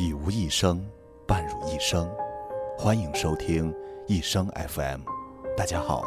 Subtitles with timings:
[0.00, 0.80] 以无一生，
[1.26, 2.08] 伴汝一生。
[2.78, 3.74] 欢迎收听
[4.06, 5.00] 一生 FM。
[5.56, 6.04] 大家好，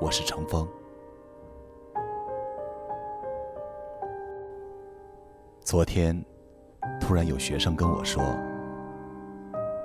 [0.00, 0.66] 我是程峰。
[5.60, 6.24] 昨天，
[6.98, 8.22] 突然有学生跟我说：“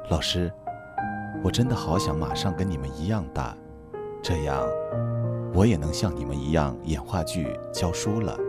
[0.09, 0.49] 老师，
[1.43, 3.53] 我真的好想马上跟你们一样大，
[4.23, 4.65] 这样
[5.53, 8.39] 我也能像你们一样演话剧、教书了。”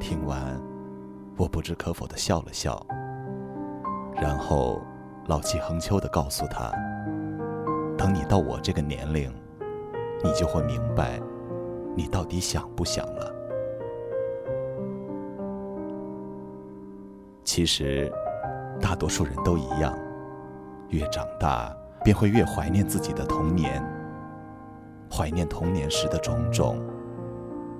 [0.00, 0.58] 听完，
[1.36, 2.82] 我不置可否的笑了笑，
[4.20, 4.80] 然后
[5.26, 6.72] 老气横秋的告诉他
[7.96, 9.32] ：“等你到我这个年龄，
[10.24, 11.20] 你就会明白，
[11.94, 13.34] 你到底想不想了。”
[17.44, 18.10] 其实，
[18.80, 19.96] 大多数人都一样，
[20.88, 23.82] 越长大便会越怀念自己的童年，
[25.10, 26.82] 怀念童年时的种种，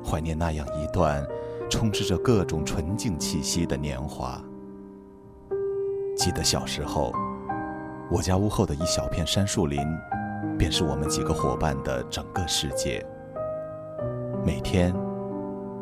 [0.04, 1.26] 怀念那样一段。
[1.68, 4.40] 充斥着各种纯净气息的年华。
[6.16, 7.12] 记得小时候，
[8.10, 9.78] 我家屋后的一小片杉树林，
[10.58, 13.04] 便是我们几个伙伴的整个世界。
[14.42, 14.94] 每天，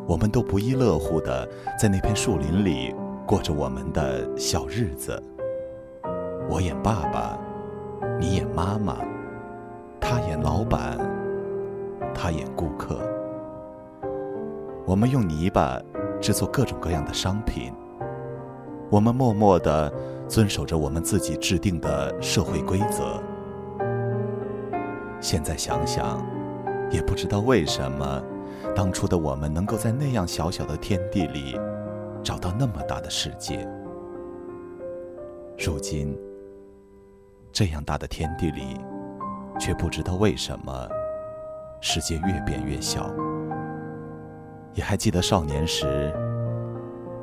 [0.08, 2.92] 我们都不亦乐乎的在那片树林里
[3.24, 5.22] 过着我们的小日子。
[6.48, 7.38] 我演爸爸，
[8.18, 8.98] 你演妈妈，
[10.00, 10.98] 他演老板，
[12.12, 12.98] 他演顾客。
[14.84, 15.80] 我们用泥巴
[16.20, 17.72] 制作各种各样的商品，
[18.90, 19.92] 我们默默地
[20.28, 23.22] 遵守着我们自己制定的社会规则。
[25.20, 26.24] 现在想想，
[26.90, 28.22] 也不知道为什么，
[28.74, 31.58] 当初的我们能够在那样小小的天地里
[32.22, 33.66] 找到那么大的世界。
[35.56, 36.18] 如今，
[37.52, 38.76] 这样大的天地里，
[39.58, 40.88] 却不知道为什么，
[41.80, 43.10] 世界越变越小。
[44.74, 46.12] 也还记得少年时，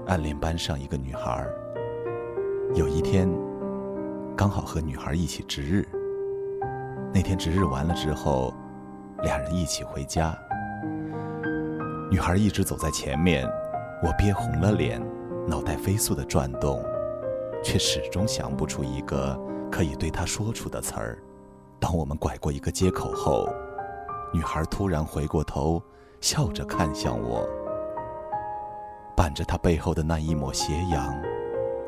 [0.07, 1.47] 暗恋班上一个女孩。
[2.73, 3.29] 有一天，
[4.35, 5.87] 刚好和女孩一起值日。
[7.13, 8.53] 那天值日完了之后，
[9.23, 10.37] 俩人一起回家。
[12.09, 13.47] 女孩一直走在前面，
[14.03, 15.01] 我憋红了脸，
[15.47, 16.83] 脑袋飞速的转动，
[17.63, 19.39] 却始终想不出一个
[19.71, 21.17] 可以对她说出的词儿。
[21.79, 23.47] 当我们拐过一个街口后，
[24.33, 25.81] 女孩突然回过头。
[26.19, 27.49] 笑着看向我，
[29.21, 31.15] 伴着他背后的那一抹斜阳，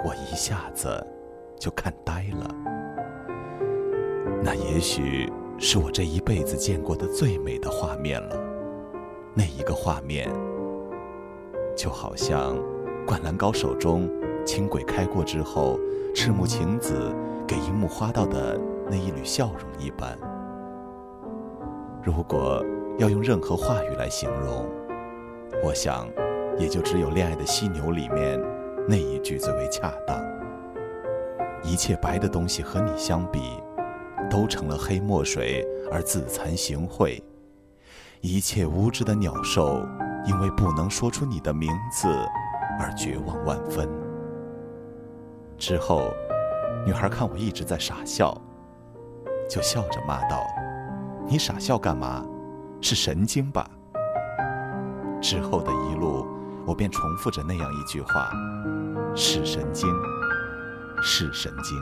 [0.06, 1.04] 我一下子
[1.60, 2.48] 就看呆了。
[4.44, 5.28] 那也许
[5.58, 8.38] 是我这一辈子见过的最美的画面了。
[9.34, 10.32] 那一个画面，
[11.76, 12.56] 就好像
[13.08, 14.08] 《灌篮高手》中
[14.46, 15.80] 轻轨开过之后，
[16.14, 17.12] 赤木晴子
[17.48, 18.62] 给樱木花道的
[18.92, 20.16] 那一缕笑容一般。
[22.04, 22.64] 如果。
[23.00, 24.70] 要用任何话语来形容，
[25.64, 26.08] 我想，
[26.58, 28.40] 也就只有《恋爱的犀牛》里面
[28.88, 30.22] 那一句最为恰当。
[31.64, 33.40] 一切白的东西和你相比，
[34.30, 37.22] 都成了黑墨水而自惭形秽；
[38.22, 39.82] 一切无知的鸟兽，
[40.26, 42.08] 因为不能说出你的名字
[42.80, 43.90] 而绝望万分。
[45.58, 46.12] 之后，
[46.86, 48.36] 女孩看我一直在傻笑，
[49.50, 50.46] 就笑着骂道
[51.26, 52.26] ：“你傻笑干嘛？”
[52.82, 53.66] 是神经吧？
[55.22, 56.28] 之后的一路，
[56.66, 58.32] 我便重复着那样一句话
[59.16, 59.90] ：“是神经，
[61.02, 61.78] 是神经。”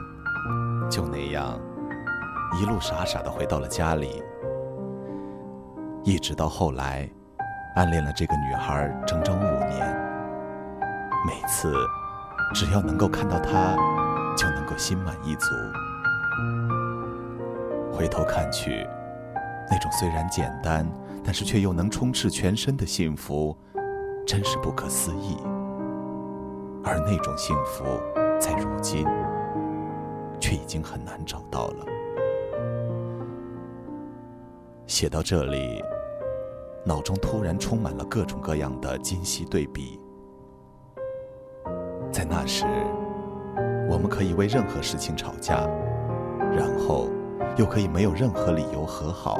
[0.90, 1.58] 就那样，
[2.60, 4.22] 一路傻傻的回到了家里。
[6.04, 7.08] 一直到后来，
[7.76, 9.96] 暗恋了这个女孩整整五年。
[11.24, 11.72] 每次，
[12.52, 13.76] 只要能够看到她，
[14.36, 15.46] 就能够心满意足。
[17.92, 18.84] 回头看去。
[19.70, 20.84] 那种虽然简单，
[21.24, 23.56] 但是却又能充斥全身的幸福，
[24.26, 25.36] 真是不可思议。
[26.84, 27.84] 而那种幸福，
[28.40, 29.06] 在如今，
[30.40, 31.86] 却已经很难找到了。
[34.86, 35.82] 写到这里，
[36.84, 40.00] 脑中突然充满了各种各样的今昔对比。
[42.10, 42.66] 在那时，
[43.88, 45.66] 我们可以为任何事情吵架，
[46.50, 47.08] 然后
[47.56, 49.38] 又可以没有任何理由和好。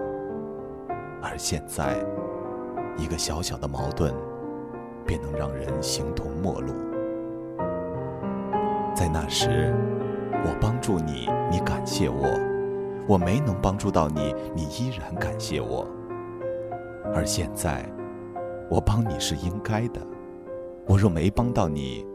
[1.21, 1.99] 而现在，
[2.97, 4.15] 一个小小的矛盾，
[5.07, 6.73] 便能让人形同陌路。
[8.95, 9.75] 在那时，
[10.45, 12.27] 我帮助你，你感谢我；
[13.07, 15.87] 我没能帮助到你，你依然感谢我。
[17.15, 17.85] 而现在，
[18.71, 20.01] 我帮你是应该的，
[20.87, 22.07] 我若没帮到你，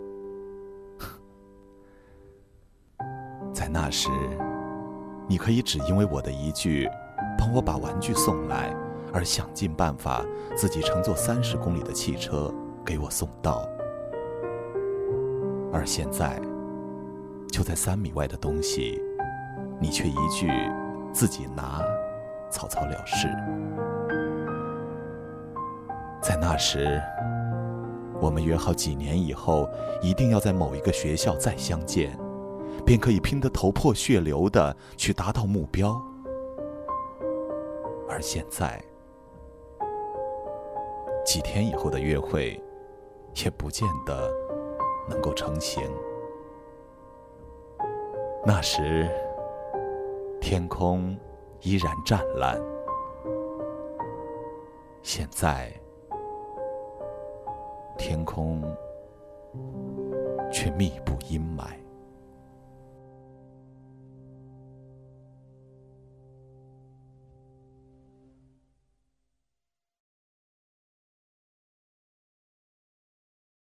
[3.51, 4.10] 在那时，
[5.28, 6.89] 你可以只因为我的一句
[7.38, 8.74] “帮我把玩具送来”。
[9.13, 10.22] 而想尽办法
[10.54, 12.54] 自己乘坐三十公里的汽车
[12.88, 13.68] 给我送到，
[15.74, 16.39] 而现在，
[17.51, 18.98] 就在三米外的东西，
[19.78, 20.50] 你却一句
[21.12, 21.81] 自己拿，
[22.50, 23.28] 草草了事。
[26.22, 27.01] 在那时，
[28.22, 29.69] 我们约好几年以后
[30.01, 32.18] 一定要在某一个学校再相见，
[32.86, 36.01] 便可以拼得头破血流的去达到目标。
[38.07, 38.81] 而现在，
[41.25, 42.57] 几天以后的约会，
[43.44, 44.31] 也不见得
[45.10, 45.84] 能够成行。
[48.45, 49.10] 那时，
[50.39, 51.18] 天空
[51.62, 52.62] 依然湛蓝，
[55.01, 55.72] 现在。
[57.98, 58.62] 天空
[60.51, 61.66] 却密布阴霾。